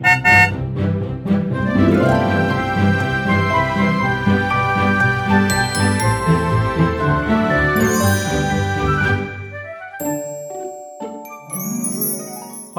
[0.00, 0.37] Thank you.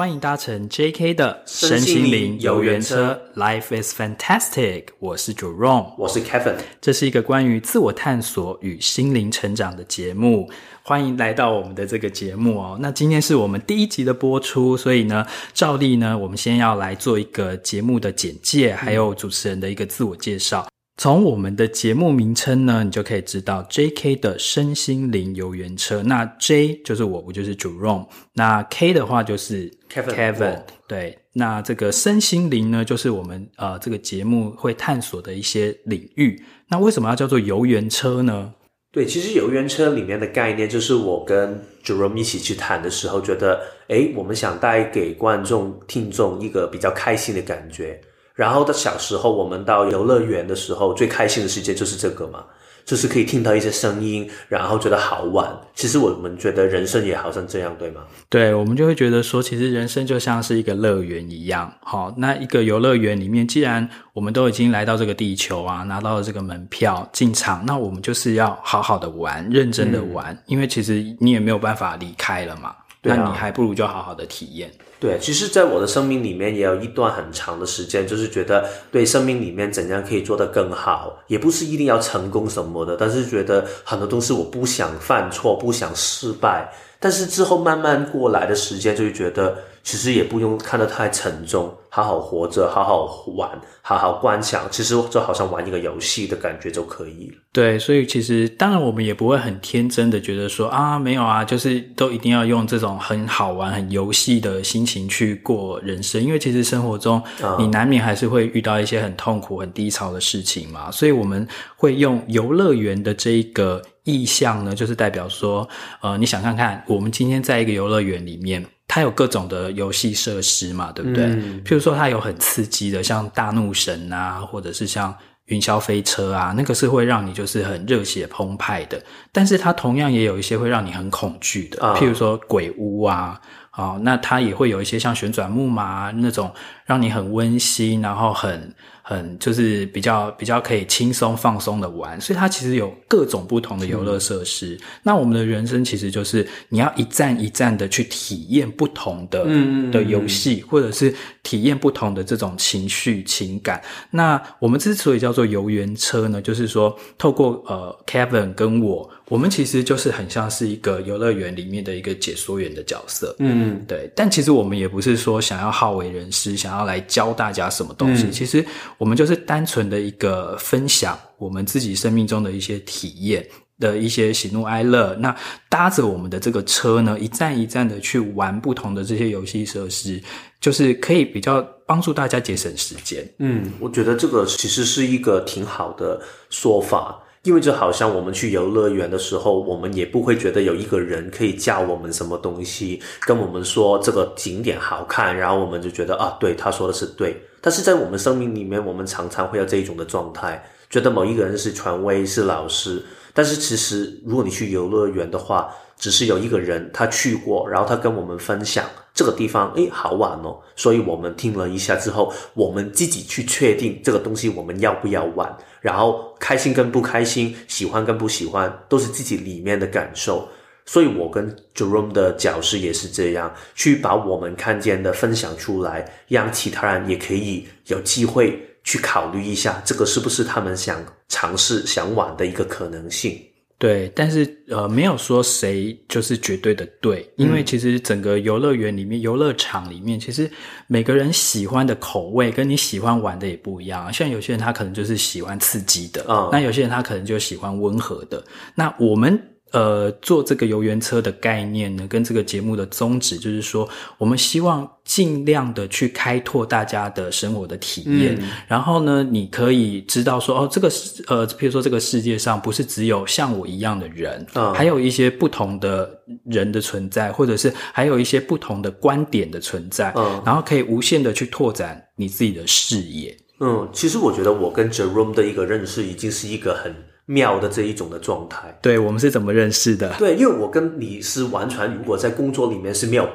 [0.00, 4.84] 欢迎搭乘 JK 的身心灵游园车，Life is fantastic。
[4.98, 6.54] 我是 Jerome，我是 Kevin。
[6.80, 10.50] 这是一个关于自我探索与心灵成长的节目。
[10.82, 12.78] 欢迎来到我们的这个节目哦。
[12.80, 20.66] 那今天是我们第一集的播出，所以呢，照例呢，我们先要来做一个节目的简介，还有主持人的一个自我介绍。
[21.00, 24.16] 从我们的节目名称呢，你就可以知道 J.K.
[24.16, 26.02] 的身心灵游园车。
[26.02, 28.06] 那 J 就是我，我就是 Jerome。
[28.34, 30.14] 那 K 的话就是 Kevin。
[30.14, 31.18] Kevin，对。
[31.32, 36.44] 那这个身心灵呢，就是我们呃这个节目会探索的一些领域。
[36.68, 38.52] 那为什么要叫做游园车呢？
[38.92, 47.98] 对，其实游园车里面的概念，就是我跟 Jerome 一起去谈的时候，觉得诶，我们想带给观众、听众一个比较开心的感觉。
[48.34, 52.44] 然后到小时候，我们到游乐园的时候，最开心的时间就是这个嘛，
[52.86, 55.46] 就是可以听到一些声音，然后觉得好玩。
[55.74, 58.02] 其实我们觉得人生也好像这样，对吗？
[58.28, 61.70] 对，我们就会觉得说，其实人生就像是一个乐园一样。
[61.82, 72.74] 好，那一个游乐园里面，既然我们都已经来到这个地球啊，拿到了这个门票进场，那我们就是要好好的玩，认真的玩，嗯、因为其实你也没有办法离开了嘛。
[73.02, 74.70] 对啊、那你还不如就好好的体验。
[75.00, 86.70] 对，其实，在我的生命里面也有一段很长的时间，就是觉得对生命里面怎样可以做得更好，也不是一定要成功什么的，但是觉得很多东西我不想犯错，不想失败。
[86.98, 89.56] 但是之后慢慢过来的时间，就会觉得
[89.90, 93.50] 其实也不用看得太沉重，好好活着，好好玩，
[93.82, 97.34] 好好观想，其实就好像玩一个游戏的感觉就可以了。
[97.52, 107.20] 对，所以其实当然我们也不会很天真的觉得说啊，没有啊，就是都一定要用这种很好玩、很游戏的心情去过人生，因为其实生活中
[107.58, 113.82] 你难免还是会遇到一些很痛苦、很低潮的事情嘛，所以我们会用游乐园的这一个。
[114.04, 115.68] 意象呢，就是代表说，
[116.00, 121.26] 呃，你想看看，我们今天在一个游乐园里面，它有各种的游戏设施嘛，对不对？
[121.26, 121.62] 嗯。
[121.64, 125.14] 譬如说，它有很刺激的，像大怒神啊，或者是像
[125.44, 129.00] 云霄飞车啊，那个是会让你就是很热血澎湃的。
[129.30, 133.40] 但是它同样也有一些会让你很恐惧的，譬如说鬼屋啊，
[133.76, 136.52] 哦，那它也会有一些像旋转木马那种，
[136.84, 138.74] 让你很温馨，然后很。
[139.10, 144.78] 很就是比较比较可以轻松放松的玩，所以它其实有各种不同的游乐设施。
[145.02, 149.44] 那我们的人生其实就是你要一站一站的去体验不同的
[149.90, 151.12] 的游戏，或者是
[151.42, 153.82] 体验不同的这种情绪情感。
[154.12, 159.10] 那我们之所以叫做游园车呢，就是说透过呃 Kevin 跟我。
[159.30, 164.10] 我们其实就是很像是一个游乐园里面的一个解说员的角色，嗯，对。
[164.16, 168.24] 但其实我们也不是说想要好为人师，想要来教大家什么东西。
[168.24, 168.66] 嗯，其实
[169.00, 173.44] 我们就是单纯的一个分享我们自己生命中的一些体验
[173.78, 175.16] 的一些喜怒哀乐。
[175.20, 175.34] 那
[175.70, 180.22] 搭着我们的这个车呢，一站一站的去玩不同的这些游戏设施，
[180.60, 183.26] 就是可以比较帮助大家节省时间。
[183.38, 187.18] 嗯，我觉得这个其实是一个挺好的说法。
[187.44, 197.34] 因为就好像我们去游乐园的时候，我们也不会觉得有一个人可以教我们什么东西，跟我们说这个景点好看，然后我们就觉得啊，对，他说的是对。
[197.60, 203.04] 但是在我们生命里面，我们常常会有这一种的状态，觉得某一个人是权威，是老师。
[203.32, 208.84] 但是其实，如果你去游乐园的话，只是有一个人他去过，然后他跟我们分享
[209.14, 210.58] 这个地方，诶，好玩哦。
[210.74, 220.48] 所以我们听了一下之后，我们自己去确定这个东西我们要不要玩，然后开心跟不开心，喜欢跟不喜欢，都是自己里面的感受。
[220.90, 228.60] 所以我跟 Jerome 的角色也是这样，去把我们看见的分享出来，让其他人也可以有机会。
[228.82, 233.38] 去考虑一下，这个是不是他们想尝试、想玩的一个可能性？
[233.78, 240.50] 对，但是呃，没有说谁就是绝对的对，因为其实整个游乐园里面、游乐场里面，其实
[240.86, 244.10] 每个人喜欢的口味跟你喜欢玩的也不一样。
[244.10, 248.42] 像有些人他可能就是喜欢刺激的，嗯，那有些人他可能就喜欢温和的。
[248.74, 249.38] 那我们。
[249.72, 253.88] 呃，做这个游园车的概念呢，跟这个节目的宗旨就是说，
[254.18, 258.36] 我们希望尽量的去开拓大家的生活的体验。
[258.40, 266.10] 嗯、然后呢，你可以知道说，哦，这个世呃，比如说这个世界上不是只有像我一样的人，嗯，还有一些不同的
[266.46, 273.36] 人的存在，或者是还有一些不同的观点的存在，嗯，然后可以无限的去拓展你自己的视野。
[273.60, 276.92] 嗯，其实我觉得我跟 Jerome 的一个认识已经是一个很。
[277.30, 280.12] 妙的这一种的状态，对，我们是怎么认识的？
[280.18, 283.28] 对，因为我跟你是完全，如果在工作里面是没有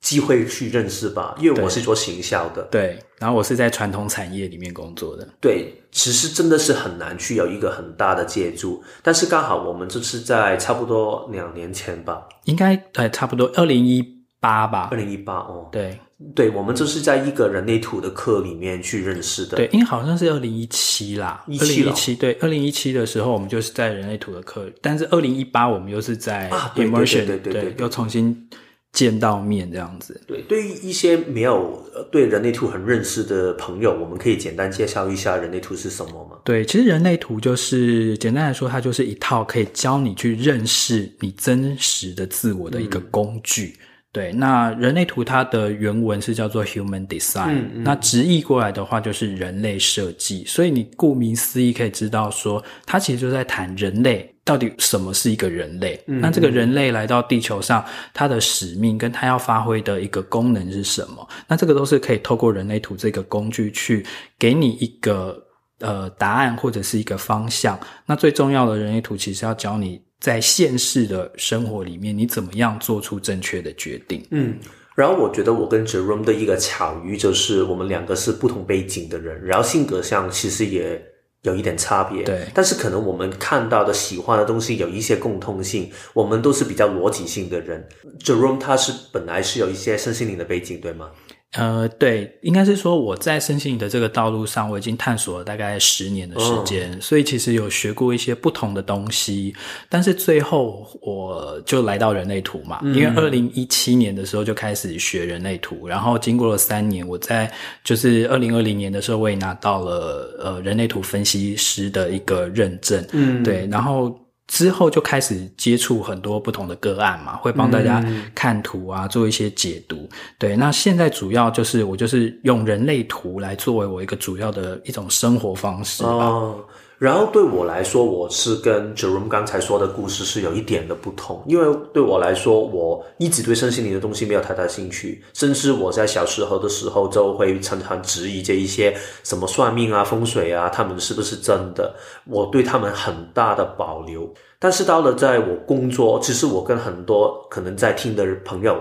[0.00, 15.96] 机会去认识吧，因为我是做行销的，对，然后我是在传统产业里面工作的，对，其实真的是很难去有一个很大的接触，但是刚好我们就是在差不多两年前吧，应该呃差不多二零一八吧，二零一八哦，对，
[16.34, 28.48] 对，我们就是在一个人类图的课里面去认识的，对，因为好像是二零一七啦，二零一七对，二零一七的时候我们就是在人类图的课，但是二零一八我们又是在 Immersion，对对对，又重新。
[28.92, 36.36] 见到面这样子，对，对于一些没有对人类图很认识的朋友，我们可以简单介绍一下人类图是什么吗？
[36.44, 43.74] 对，其实人类图就是简单来说，它就是一套可以教你去认识你真实的自我的一个工具。
[43.80, 50.44] 嗯、对，那人类图它的原文是叫做 Human Design，嗯嗯，那直译过来的话就是人类设计。
[50.44, 54.28] 所以你顾名思义可以知道说，它其实就在谈人类。
[54.44, 56.02] 到底什么是一个人类？
[56.08, 61.28] 嗯，那这个人类来到地球上，它的使命跟它要发挥的一个功能是什么？
[61.46, 64.04] 那这个都是可以透过人类图这个工具去
[64.40, 65.40] 给你一个
[65.78, 67.78] 呃答案或者是一个方向。
[68.04, 74.26] 那最重要的人类图其实要教你在现实的生活里面，你怎么样做出正确的决定。
[74.30, 74.56] 嗯，
[74.94, 81.04] 然后我觉得我跟 Jerome 的一个巧遇就是我们两个是不同背景的人，然后性格上其实也。
[81.42, 87.84] 有一点差别，对，但是可能我们看到的、喜欢的东西有一些共通性，我们都是比较逻辑性的人。
[88.20, 91.10] Jerome 他是本来是有一些身心灵的背景，对吗？
[91.52, 99.54] 呃，对，应该是说我在身心灵的这个道路上，我已经探索了大概十年的时间，哦，所以其实有学过一些不同的东西，
[99.88, 107.52] 但是最后我就来到人类图嘛，嗯，因为二零一七年的时候就开始学人类图，然后经过了三年，我在
[107.84, 114.18] 就是二零二零年的时候，我也拿到了呃人类图分析师的一个认证，嗯，对，然后。
[114.52, 118.04] 之后就开始接触很多不同的个案嘛，会帮大家
[118.34, 120.06] 看图啊，做一些解读。
[120.38, 126.10] 对，那现在主要就是我就是用人类图来作为我一个主要的一种生活方式吧。
[126.10, 126.62] 哦
[127.02, 141.92] 然后对我来说，我是跟 Jerome 刚才说的故事是有一点的不同，因为对我来说，我一直对身心灵的东西没有太大兴趣，甚至我在小时候的时候就会常常质疑这一些什么算命啊、风水啊，他们是不是真的？
[142.24, 144.32] 我对他们很大的保留。
[144.60, 148.80] 但是到了在我工作，其实我跟很多可能在听的朋友，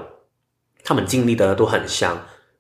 [0.84, 2.16] 他们经历的都很像，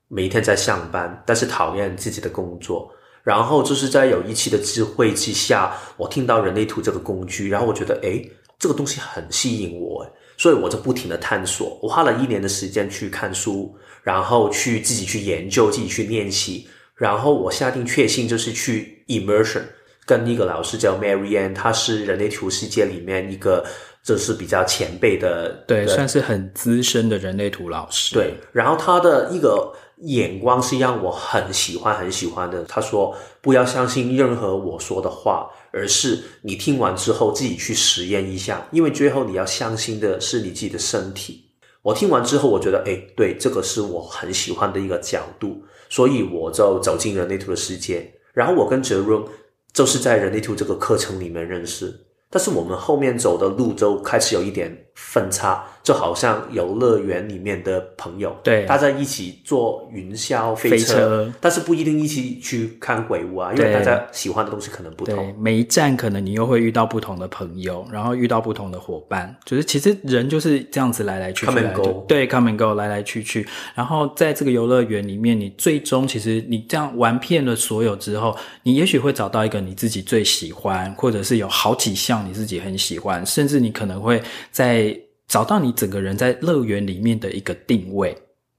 [0.08, 2.92] 每一天在上班，但是讨厌自己的工作。
[3.23, 10.03] 然后就是在有一期的智慧之下，我听到人类图这个工具，然后我觉得，诶，这个东西很吸引我，
[10.38, 11.77] 所以我就不停的探索。
[11.83, 19.62] 我花了一年的时间去看书，然后去自己去研究，自己去练习，然后我下定决心就是去 immersion，
[20.07, 23.63] 跟一个老师叫 Marianne，他是人类图世界里面一个
[24.03, 28.15] 就是比较前辈的，对，算是很资深的人类图老师。
[28.15, 29.71] 对，然后他的一个。
[30.01, 32.63] 眼光是让我很喜欢很喜欢的。
[32.65, 41.45] 他说：“不要相信任何我说的话，而是你听完之后自己去实验一下，因为最后你要相信的是你自己的身体。”
[41.83, 48.13] 我听完之后，我觉得，诶，对，这个是我很喜欢的一个角度，所以我就走进了内图的世界。
[48.33, 49.25] 然后我跟 Jerome
[49.74, 52.06] 就是在人类图这个课程里面认识。
[52.30, 65.36] 但是我们后面走的路就开始有一点分叉，就好像游乐园里面的朋友，对，大家一起坐云霄飞车，飞车，但是不一定一起去看鬼屋啊，因为大家喜欢的东西可能不同。
[65.39, 73.46] 每一站可能你又会遇到不同的朋友，然后遇到不同的伙伴，就是其实人就是这样子来来去去，come and go，对，come and go，来来去去。
[73.75, 82.22] 然后在这个游乐园里面，你最终其实你这样玩遍了所有之后，你也许会找到一个你自己最喜欢，或者是有好几项。
[82.22, 84.96] 你自己很喜欢，甚至你可能会在
[85.31, 88.13] 找到你整个人在乐园里面的一个定位。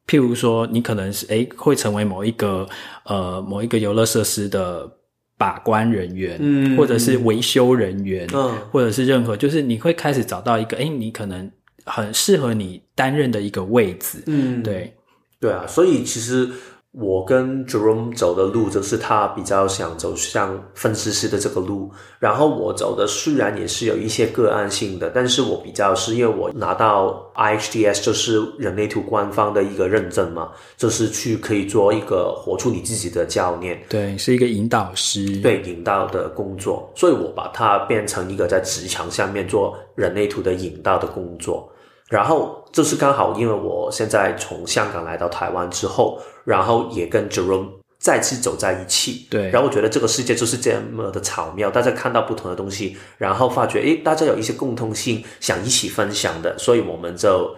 [0.06, 2.66] 譬如说，你可能是诶会成为某一个
[3.04, 4.90] 呃某一个游乐设施的
[5.36, 11.50] 把关人员，嗯，或者是维修人员，嗯，或者是任何，就是你会开始找到一个诶你可能
[11.84, 14.94] 很适合你担任的一个位置，嗯，对，
[15.38, 16.48] 对啊，所以其实。
[16.92, 41.66] 我跟 Jerome 走的路，就是他比较想走向分析师的这个路，然后我走的虽然也是有一些个案性的，但是我比较是因为我拿到 IHDS 就是人类图官方的一个认证嘛，就是去可以做一个活出你自己的教练，对，是一个引导师，对，引导的工作，所以我把它变成一个在职场下面做人类图的引导的工作。
[42.12, 49.26] 然后就是刚好，因为我现在从香港来到台湾之后，然后也跟 Jerome 再次走在一起。
[49.30, 57.56] 对，然后我觉得这个世界就是这么的巧妙，大家看到不同的东西，然后发觉诶，大家有一些共通性想一起分享的，所以我们就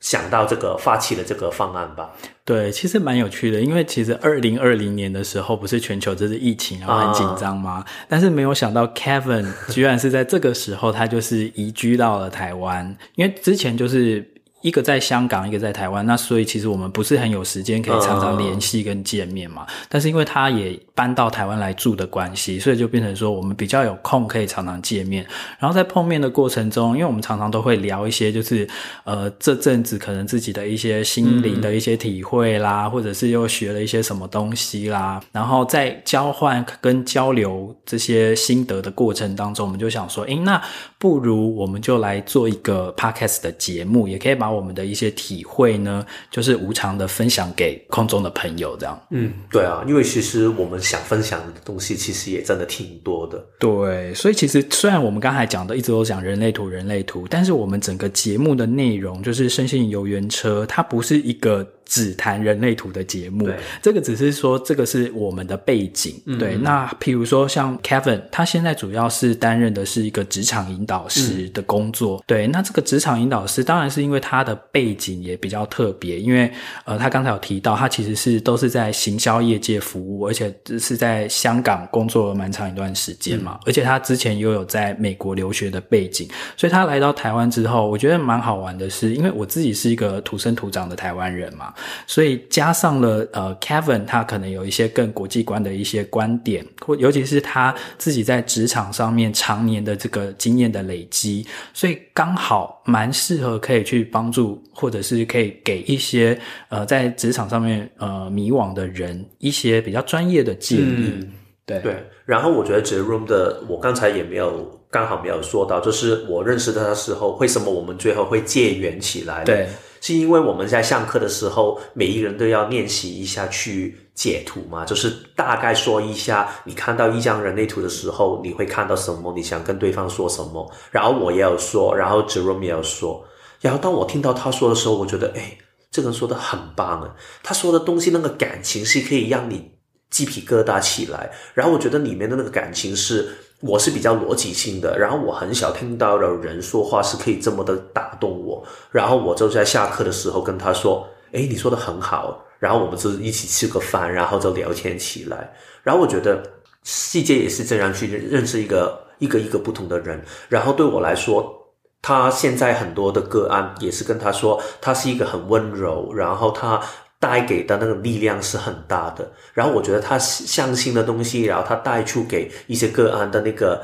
[0.00, 2.10] 想到这个发起了这个方案吧？
[2.44, 7.84] 对，其实蛮有趣的，因为其实二零二零年的时候不是全球这是疫情然后很紧张吗？
[8.08, 14.26] 但是没有想到 Kevin 居然是在这个时候他就是移居到了台湾，因为之前就是。
[14.60, 19.64] 一个在香港，一个在台湾，那所以其实我们不是很有时间可以常常联系跟见面嘛。
[19.64, 25.24] Uh, 但是因为他也搬到台湾来住的关系，所以就变成说我们比较有空可以常常见面。
[25.60, 28.68] 然后在碰面的过程中，因为我们常常都会聊一些，就是
[29.04, 35.22] 呃这阵子可能自己的一些心灵的一些体会啦，嗯、或者是又学了一些什么东西啦。
[35.30, 40.60] 然后在交换跟交流这些心得的过程当中，我们就想说，诶，那
[40.98, 44.47] 不如我们就来做一个 podcast 的节目，也可以把。
[44.48, 48.98] 把我们的一些体会呢，就是无偿的分享给空中的朋友，这样。
[49.10, 53.44] 嗯，对啊，因为其实我们想分享的东西，其实也真的挺多的。
[53.58, 61.66] 对，所以其实虽然我们刚才讲的一直都讲人类图，人类图，但是我们整个节目的内容，就是身心游园车，它不是一个。
[61.88, 66.22] 只谈人类图的节目，对这个只是说这个是我们的背景。
[66.26, 72.18] 嗯、对，那譬如说像 Kevin，他现在主要是担任的是一个职场引导师的工作。
[72.18, 76.52] 嗯、对，那这个职场引导师当然是因为他的背景也比较特别，因为
[76.84, 83.58] 呃，他刚才有提到，他其实是都是在行销业界服务，而且是在香港工作了蛮长一段时间嘛。
[83.60, 91.72] 嗯、而且他之前又有在美国留学的背景，所以他来到台湾之后，我觉得蛮好玩的是，因为我自己是一个土生土长的台湾人嘛。
[92.06, 110.84] 所以加上了呃，Kevin 他可能有一些更国际观的一些观点，或尤其是他自己在职场上面常年的这个经验的累积，所以刚好蛮适合可以去帮助，或者是可以给一些呃在职场上面呃迷惘的人一些比较专业的建议。
[110.84, 111.32] 嗯、
[111.66, 119.44] 对对，然后我觉得 Jerome 的，我刚才也没有刚好没有说到，就是我认识他的时候，为什么我们最后会结缘起来？
[119.44, 119.68] 对。
[120.00, 129.32] 是因为我们在上课的时候，每一个人都要练习一下去解图嘛，就是大概说一下，你看到一张人类图的时候，你会看到什么？
[129.34, 130.70] 你想跟对方说什么？
[130.90, 133.24] 然后我也有说，然后 Jerome 也有说，
[133.60, 135.58] 然后当我听到他说的时候，我觉得，哎，
[135.90, 137.14] 这个人说的很棒啊！
[137.42, 139.72] 他说的东西那个感情是可以让你
[140.10, 143.28] 鸡皮疙瘩起来，然后我觉得里面的那个感情是。
[143.60, 155.52] 我是比较逻辑性的，然后我很少听到有人说话是可以这么的打动我，然后我就在下课的时候跟他说：“诶，你说的很好。”然后我们就一起吃个饭，然后就聊天起来。
[155.82, 156.42] 然后我觉得
[156.84, 160.22] 世界也是这样去认识一个一个一个不同的人。
[160.48, 161.52] 然后对我来说，
[162.00, 166.80] 他现在很多的个案也是跟他说，他是一个很温柔，然后他。
[167.20, 173.82] 带给的那个力量是很大的，然后我觉得他相信的东西，然后他带出给一些个案的那个，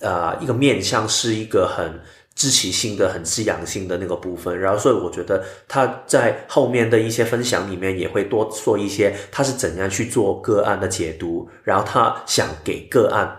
[0.00, 1.98] 呃，一个面向是一个很
[2.34, 4.58] 支持性的、很滋养性的那个部分。
[4.60, 13.34] 然后，所以我觉得他在后面的一些分享里面也会多说一些，他是怎样去做个案的解读，然后他想给个案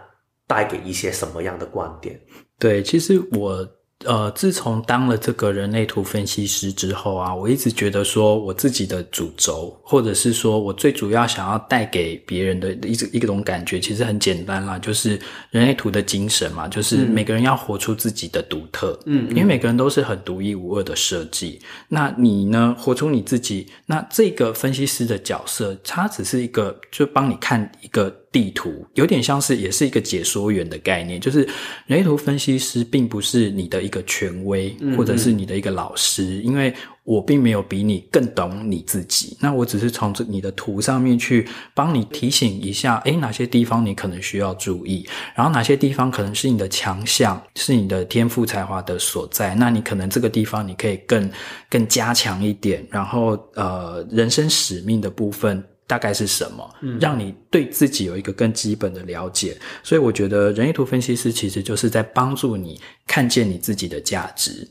[0.47, 2.19] 带给一些什么样的观点。
[2.57, 3.76] 对，其实我。
[4.05, 21.59] 呃，自从当了这个人类图分析师之后啊，我一直觉得说，我自己的主轴，或者是说我最主要想要带给别人的一种一种感觉，其实很简单啦，就是人类图的精神嘛，就是每个人要活出自己的独特，嗯，因为每个人都是很独一无二的设计。
[21.89, 28.15] 那你呢，活出你自己，那这个分析师的角色，他只是一个，就帮你看一个。
[28.31, 31.39] 地图有点像是，也是一个解说员的概念，就是
[31.85, 39.37] 人类图分析师并不是你的一个权威，或者是你的一个老师，嗯嗯，因为我并没有比你更懂你自己。
[39.39, 49.55] 那我只是从这你的图上面去帮你提醒一下，诶，哪些地方你可能需要注意，然后哪些地方可能是你的强项，是你的天赋才华的所在。
[49.55, 51.31] 那你可能这个地方你可以更
[51.69, 55.63] 更加强一点，然后呃，人生使命的部分。
[55.87, 56.69] 大概是什么？
[56.81, 59.57] 嗯，让你对自己有一个更基本的了解。
[59.81, 64.67] 所以我觉得人类图分析师其实就是在帮助你看见你自己的价值，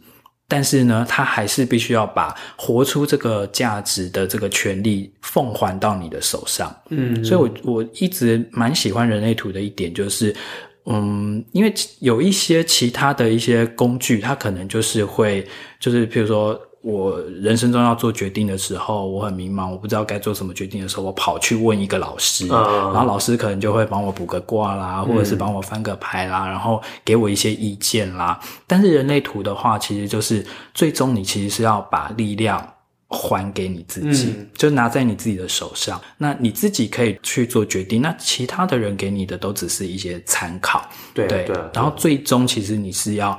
[0.46, 6.76] 但是呢，他还是必须要把活出这个价值的这个权利奉还到你的手上。
[6.90, 10.36] 嗯，所以我我一直蛮喜欢人类图的一点就是，
[10.84, 15.46] 嗯，因为有一些其他的一些工具，它可能就是会，
[15.80, 16.60] 就是譬如说。
[16.86, 22.62] 我人生中要做决定的时候，我很迷茫，我不知道该做什么决定的时候，我跑去问一个老师，嗯、
[22.92, 28.38] 然后老师可能就会帮我卜个卦啦，或者是帮我翻个牌啦，嗯、然后给我一些意见啦。
[28.68, 32.64] 但是人类图的话，其实就是最终你其实是要把力量
[33.08, 41.42] 还给你自己，嗯、就拿在你自己的手上，那你自己可以去做决定，那其他的人给你的都只是一些参考，对对。
[41.46, 43.36] 对对，然后最终其实你是要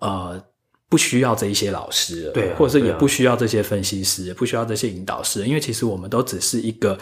[0.00, 0.38] 呃。
[0.94, 6.96] 不需要这一些老师了，对啊，或者是也不需要这些分析师，不需要这些引导师，因为其实我们都只是一个。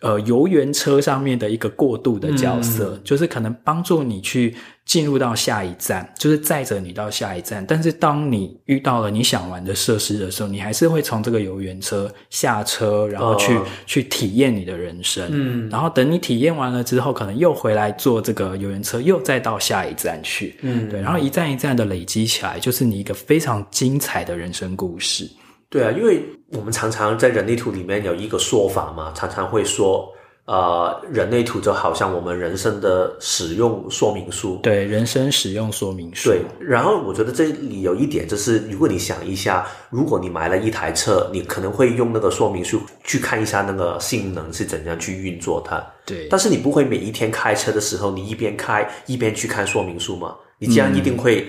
[0.00, 4.54] 呃，游园车上面的一个过渡的角色，嗯、就是可能帮助你去
[4.86, 7.62] 进入到下一站，就是载着你到下一站。
[7.66, 15.28] 但是当你遇到了你想玩的设施的时候，你还是会从这个游园车下车，然后去、哦、去体验你的人生。
[15.32, 20.56] 嗯，然后等你体验完了之后，可能又回来坐这个游园车，又再到下一站去。
[20.62, 25.28] 嗯，对，然后一站一站的累积起来，就是你一个非常精彩的人生故事。
[25.68, 30.08] 对啊，因为我们常常在人力图里面有一个说法嘛，常常会说，
[30.46, 34.58] 呃，人类图就好像我们人生的使用说明书。
[34.62, 36.30] 对，人生使用说明书。
[36.30, 45.84] 对，然后我觉得这里有一点就是，如果你想一下，如果你买了一台车，你可能会用那个说明书去看一下那个性能是怎样去运作它。
[46.04, 50.34] 对，但是你不会每一天开车的时候，你一边开一边去看说明书吗？
[50.58, 51.40] 你这样一定会。
[51.40, 51.46] 嗯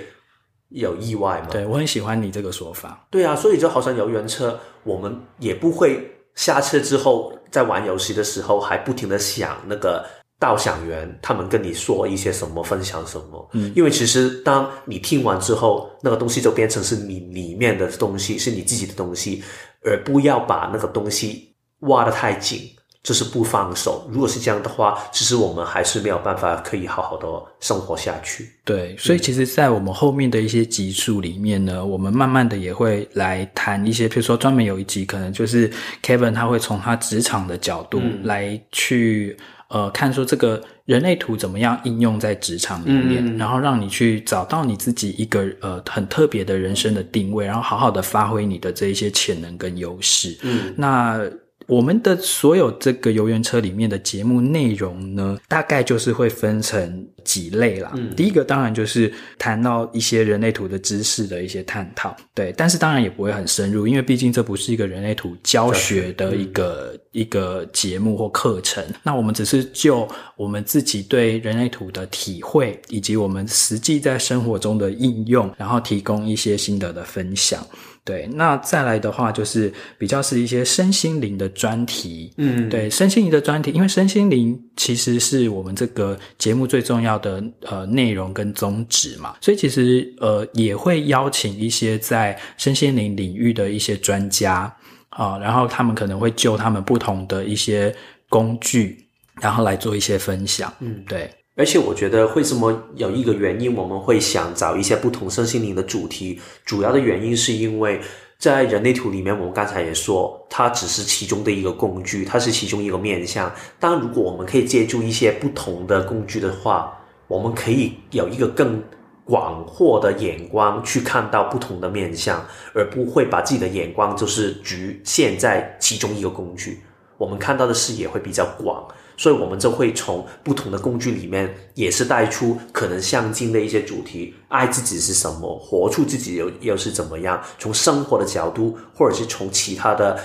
[0.71, 1.47] 有意外吗？
[1.49, 3.07] 对，我很喜欢你这个说法。
[3.09, 10.05] 对啊，所以就好像游园车，我们也不会下车之后在玩游戏的时候还不停的想那个
[10.39, 13.49] 导赏员他们跟你说一些什么，分享什么。
[13.53, 19.43] 嗯，因为其实当你听完之后，那个东西就变成是你里面的东西，是你自己的东西，
[19.83, 22.71] 而不要把那个东西挖得太紧。
[23.07, 24.05] 就是不放手。
[24.11, 27.25] 如果是这样的话，其实我们还是没有办法可以好好的
[27.61, 28.49] 生活下去。
[28.65, 35.71] 对，所以其实，在我们后面的一些集数里面呢，我们慢慢的也会来谈一些，比如说专门有一集，可能就是
[36.03, 39.37] Kevin 他会从他职场的角度来去、
[39.69, 50.37] 嗯、呃看说这个人类图怎么样应用在职场里面，嗯、然后让你去找到你自己一个呃很特别的人生的定位，然后好好的发挥你的这一些潜能跟优势。
[50.41, 51.21] 嗯，那。
[51.67, 57.91] 我们的所有这个游园车里面的节目内容呢，大概就是会分成几类啦。
[57.95, 68.81] 嗯，第一个当然就是谈到一些人类图的知识的一些探讨，对，但是当然也不会很深入，因为毕竟这不是一个人类图教学的一个、嗯、一个节目或课程。
[69.03, 70.07] 那我们只是就
[70.37, 77.65] 我们自己对人类图的体会，以及我们实际在生活中的应用，然后提供一些心得的分享。
[78.07, 94.73] 对，那再来的话就是比较是一些身心灵的专题，嗯，对，身心灵的专题，因为身心灵其实是我们这个节目最重要的呃内容跟宗旨嘛，所以其实呃也会邀请一些在身心灵领域的一些专家
[95.09, 97.93] 啊，然后他们可能会就他们不同的一些
[98.29, 99.05] 工具，
[99.41, 101.29] 然后来做一些分享，嗯，对。
[101.57, 107.99] 而且我觉得为什么有一个原因，我们会想找一些不同身心灵的主题，主要的原因是因为
[108.37, 113.51] 在人类图里面，我们刚才也说，它只是其中的一个工具，它是其中一个面向。
[113.79, 116.95] 当然，如果我们可以借助一些不同的工具的话，
[117.27, 118.79] 我们可以有一个更
[119.25, 126.81] 广阔的眼光去看到不同的面向，而不会把自己的眼光就是局限在其中一个工具，
[127.17, 128.87] 我们看到的视野会比较广。
[129.17, 134.33] 所以，我们就会从不同的工具里面，也是带出可能相近的一些主题。
[134.47, 135.57] 爱自己是什么？
[135.57, 137.41] 活出自己又又是怎么样？
[137.57, 140.19] 从生活的角度，或者是从其他的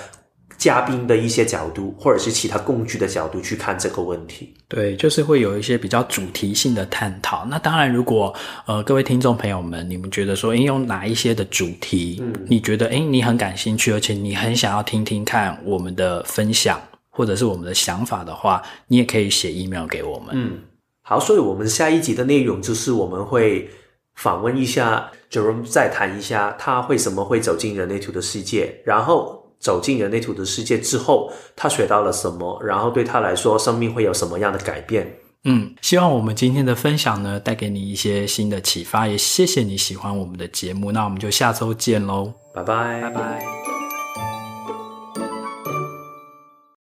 [0.59, 4.55] 嘉宾的一些角度，或者是其他工具的角度去看这个问题。
[4.69, 7.47] 对，就是会有一些比较主题性的探讨。
[7.47, 8.33] 那当然，如果
[8.67, 16.79] 呃各位听众朋友们，你们觉得说，诶，用哪一些的主题，嗯，你觉得诶你很感兴趣，而且你很想要听听看我们的分享。
[17.15, 20.31] 或者是我们的想法的话，你也可以写 email 给我们。
[20.33, 20.59] 嗯，
[21.03, 23.71] 好，所以我们下一集的内容就是我们会
[24.15, 35.19] 访问一下 Jerome，再谈一下他为什么会走进人类图的世界，然后走进人类图的世界之后，他学到了什么，然后对他来说，生命会有什么样的改变。
[35.45, 43.82] 嗯，希望我们今天的分享呢，带给你一些新的启发，也谢谢你喜欢我们的节目，那我们就下周见喽，拜拜，拜拜。